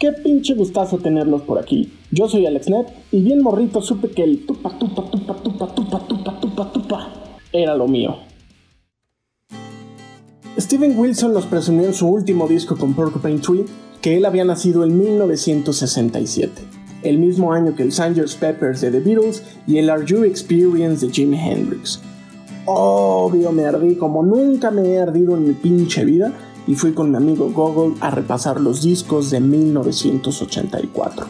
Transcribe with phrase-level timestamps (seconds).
[0.00, 1.92] Qué pinche gustazo tenerlos por aquí.
[2.10, 6.40] Yo soy AlexNet y bien morrito supe que el tupa tupa tupa tupa tupa tupa
[6.40, 7.12] tupa tupa
[7.52, 8.16] era lo mío.
[10.58, 13.66] Steven Wilson nos presumió en su último disco con Porcupine Tree
[14.00, 16.50] que él había nacido en 1967,
[17.02, 18.38] el mismo año que el Sgt.
[18.40, 22.00] Peppers de The Beatles y el Are You Experience de Jimi Hendrix.
[22.64, 26.32] Obvio me ardí como nunca me he ardido en mi pinche vida
[26.66, 31.26] y fui con mi amigo Google a repasar los discos de 1984.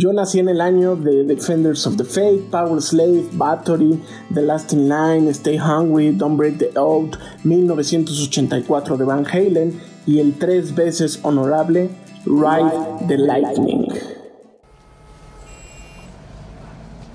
[0.00, 4.00] Yo nací en el año de Defenders of the Faith, Power Slave, Battery,
[4.32, 10.20] The Last in Line, Stay Hungry, Don't Break the Oath, 1984 de Van Halen y
[10.20, 11.90] el tres veces honorable
[12.24, 13.88] Ride the Lightning.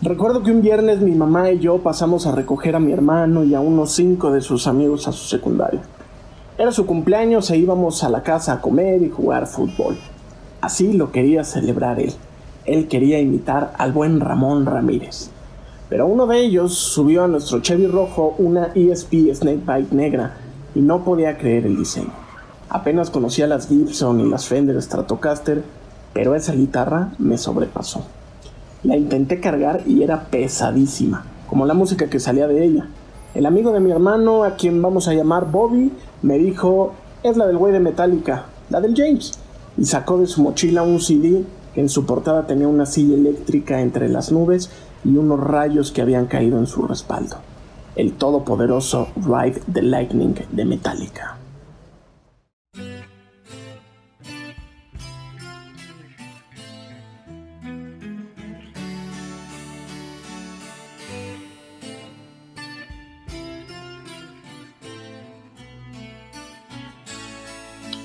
[0.06, 3.56] Recuerdo que un viernes mi mamá y yo pasamos a recoger a mi hermano y
[3.56, 5.80] a unos cinco de sus amigos a su secundaria.
[6.58, 9.96] Era su cumpleaños e íbamos a la casa a comer y jugar fútbol.
[10.60, 12.12] Así lo quería celebrar él.
[12.66, 15.30] Él quería imitar al buen Ramón Ramírez.
[15.88, 20.36] Pero uno de ellos subió a nuestro Chevy rojo una ESP Snakebite negra
[20.76, 22.12] y no podía creer el diseño.
[22.68, 25.64] Apenas conocía las Gibson y las Fender Stratocaster,
[26.12, 28.04] pero esa guitarra me sobrepasó.
[28.84, 32.88] La intenté cargar y era pesadísima, como la música que salía de ella.
[33.34, 37.48] El amigo de mi hermano, a quien vamos a llamar Bobby, me dijo, es la
[37.48, 39.40] del güey de Metallica, la del James.
[39.78, 43.82] Y sacó de su mochila un CD que en su portada tenía una silla eléctrica
[43.82, 44.70] entre las nubes
[45.04, 47.38] y unos rayos que habían caído en su respaldo.
[47.96, 51.38] El todopoderoso Ride the Lightning de Metallica.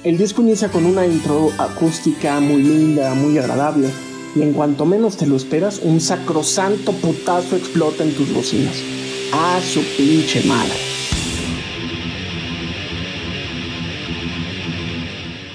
[0.04, 3.88] El disco inicia con una intro acústica muy linda, muy agradable,
[4.36, 8.76] y en cuanto menos te lo esperas, un sacrosanto putazo explota en tus bocinas.
[9.32, 10.72] ¡A su pinche madre!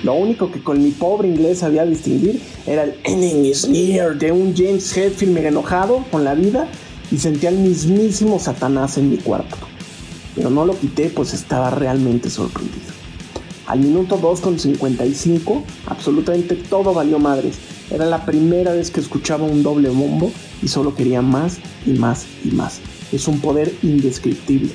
[0.03, 4.34] Lo único que con mi pobre inglés sabía distinguir era el Enemy is near de
[4.34, 6.67] un James Hetfield mega enojado con la vida
[7.09, 9.56] y sentía el mismísimo Satanás en mi cuarto.
[10.35, 13.03] Pero no lo quité pues estaba realmente sorprendido.
[13.68, 17.57] Al minuto 2 con 55, absolutamente todo valió madres.
[17.90, 20.31] Era la primera vez que escuchaba un doble bombo
[20.62, 22.79] y solo quería más y más y más.
[23.12, 24.73] Es un poder indescriptible.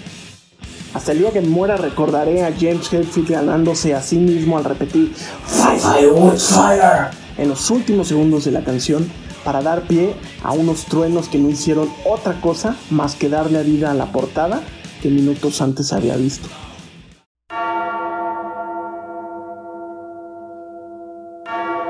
[0.94, 5.12] Hasta el día que muera recordaré a James Hetfield ganándose a sí mismo al repetir
[5.44, 9.06] Fire, fire en los últimos segundos de la canción
[9.44, 13.91] para dar pie a unos truenos que no hicieron otra cosa más que darle vida
[13.91, 14.62] a la portada
[15.03, 16.48] que minutos antes había visto.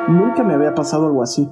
[0.08, 1.50] Nunca me había pasado algo así.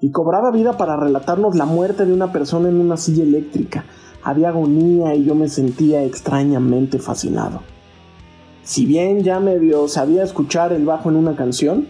[0.00, 3.84] Y cobraba vida para relatarnos la muerte de una persona en una silla eléctrica.
[4.22, 7.62] Había agonía y yo me sentía extrañamente fascinado.
[8.62, 11.88] Si bien ya medio sabía escuchar el bajo en una canción,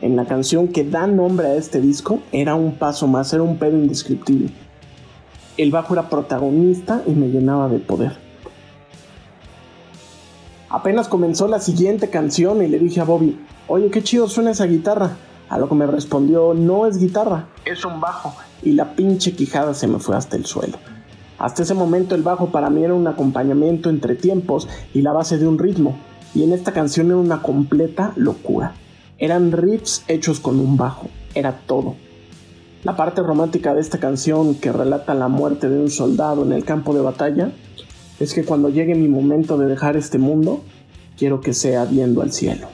[0.00, 3.58] en la canción que da nombre a este disco era un paso más, era un
[3.58, 4.50] pedo indescriptible.
[5.56, 8.16] El bajo era protagonista y me llenaba de poder.
[10.70, 14.66] Apenas comenzó la siguiente canción y le dije a Bobby, oye, qué chido suena esa
[14.66, 15.16] guitarra.
[15.48, 18.34] A lo que me respondió, no es guitarra, es un bajo.
[18.62, 20.78] Y la pinche quijada se me fue hasta el suelo.
[21.38, 25.38] Hasta ese momento el bajo para mí era un acompañamiento entre tiempos y la base
[25.38, 25.96] de un ritmo.
[26.34, 28.74] Y en esta canción era una completa locura.
[29.18, 31.94] Eran riffs hechos con un bajo, era todo.
[32.84, 36.64] La parte romántica de esta canción que relata la muerte de un soldado en el
[36.64, 37.50] campo de batalla
[38.20, 40.62] es que cuando llegue mi momento de dejar este mundo,
[41.16, 42.68] quiero que sea viendo al cielo.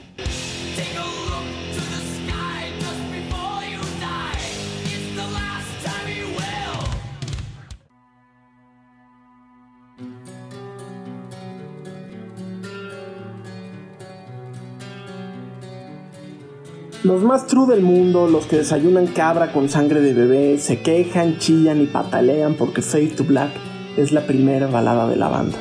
[17.05, 21.37] Los más true del mundo, los que desayunan cabra con sangre de bebé, se quejan,
[21.37, 23.51] chillan y patalean porque Fade to Black
[23.99, 25.59] es la primera balada de la banda.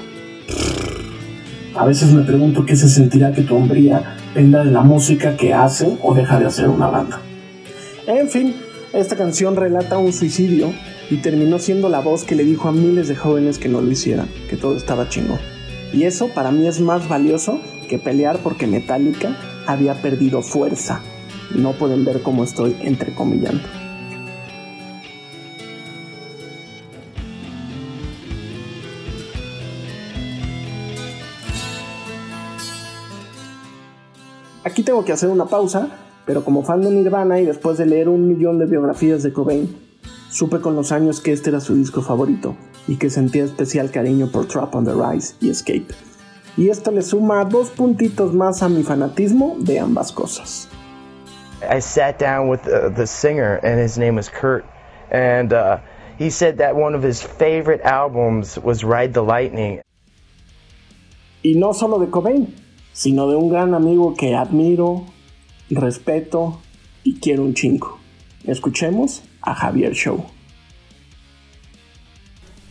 [1.76, 5.54] A veces me pregunto qué se sentirá que tu hombría dependa de la música que
[5.54, 7.20] hace o deja de hacer una banda.
[8.08, 8.56] En fin,
[8.94, 10.72] esta canción relata un suicidio
[11.10, 13.92] y terminó siendo la voz que le dijo a miles de jóvenes que no lo
[13.92, 15.40] hicieran, que todo estaba chingón.
[15.92, 19.36] Y eso para mí es más valioso que pelear porque Metallica
[19.68, 21.02] había perdido fuerza
[21.56, 23.64] no pueden ver cómo estoy entrecomillando.
[34.64, 35.90] Aquí tengo que hacer una pausa,
[36.26, 39.76] pero como fan de Nirvana y después de leer un millón de biografías de Cobain,
[40.30, 42.56] supe con los años que este era su disco favorito
[42.88, 45.88] y que sentía especial cariño por Trap on the Rise y Escape.
[46.56, 50.70] Y esto le suma dos puntitos más a mi fanatismo de ambas cosas.
[51.70, 54.66] I sat down with uh, the singer, and his name was Kurt,
[55.10, 55.80] and uh,
[56.18, 59.82] he said that one of his favorite albums was Ride the Lightning.
[61.44, 62.54] Y no solo de Cobain,
[62.94, 65.06] sino de un gran amigo que admiro,
[65.70, 66.60] respeto
[67.04, 68.00] y quiero un chingo.
[68.46, 70.26] Escuchemos a Javier Show.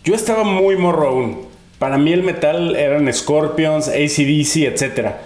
[0.04, 1.46] Yo estaba muy morro aún.
[1.78, 5.16] Para mí el metal eran Scorpions, ACDC, etc.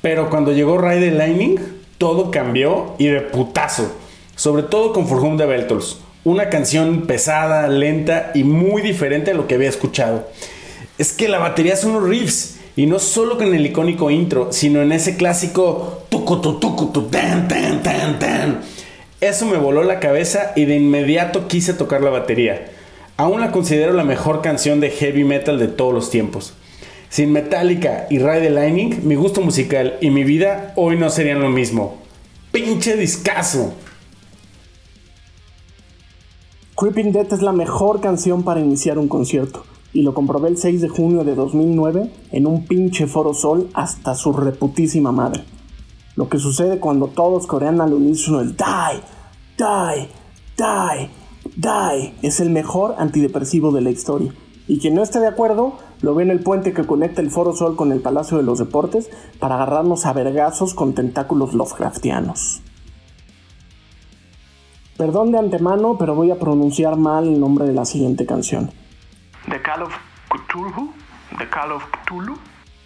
[0.00, 3.92] Pero cuando llegó Ride the Lightning, todo cambió y de putazo.
[4.36, 5.68] Sobre todo con For Whom the.
[6.24, 10.28] Una canción pesada, lenta y muy diferente a lo que había escuchado.
[10.96, 14.80] Es que la batería son unos riffs y no solo con el icónico intro, sino
[14.82, 16.04] en ese clásico
[17.10, 18.60] tan tan tan tan.
[19.20, 22.68] Eso me voló la cabeza y de inmediato quise tocar la batería.
[23.16, 26.54] Aún la considero la mejor canción de heavy metal de todos los tiempos.
[27.10, 31.40] Sin Metallica y Ride the Lightning, mi gusto musical y mi vida hoy no serían
[31.40, 31.96] lo mismo.
[32.52, 33.72] ¡Pinche discazo!
[36.76, 40.82] Creeping Death es la mejor canción para iniciar un concierto y lo comprobé el 6
[40.82, 45.44] de junio de 2009 en un pinche foro sol hasta su reputísima madre.
[46.14, 49.00] Lo que sucede cuando todos corean al unísono el die,
[49.56, 50.08] die,
[50.56, 51.10] die,
[51.56, 54.32] die es el mejor antidepresivo de la historia.
[54.68, 57.54] Y quien no esté de acuerdo, lo ve en el puente que conecta el Foro
[57.54, 59.10] Sol con el Palacio de los Deportes
[59.40, 62.60] para agarrarnos a vergazos con tentáculos Lovecraftianos.
[64.98, 68.70] Perdón de antemano, pero voy a pronunciar mal el nombre de la siguiente canción.
[69.48, 69.92] The Call of
[70.28, 70.92] Cthulhu.
[71.38, 72.34] The Call of Cthulhu.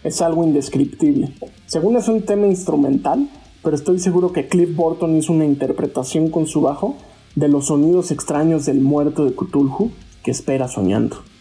[0.05, 1.34] Es algo indescriptible.
[1.67, 3.29] Según es un tema instrumental,
[3.64, 6.96] pero estoy seguro que Cliff Burton hizo una interpretación con su bajo
[7.34, 9.90] de los sonidos extraños del muerto de Cthulhu
[10.23, 11.31] que espera soñando.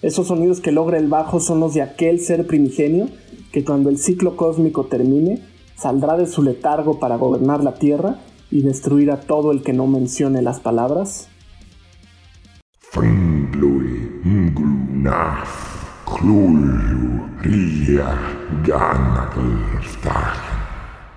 [0.00, 3.08] Esos sonidos que logra el bajo son los de aquel ser primigenio
[3.50, 5.42] que cuando el ciclo cósmico termine,
[5.76, 9.88] saldrá de su letargo para gobernar la Tierra y destruir a todo el que no
[9.88, 11.28] mencione las palabras.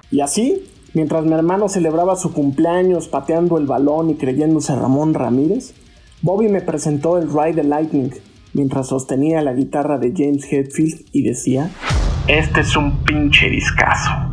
[0.10, 0.63] Y así,
[0.95, 5.75] mientras mi hermano celebraba su cumpleaños pateando el balón y creyéndose Ramón Ramírez,
[6.24, 8.12] Bobby me presentó el Ride the Lightning
[8.53, 11.69] mientras sostenía la guitarra de James Hetfield y decía:
[12.27, 14.31] Este es un pinche discazo.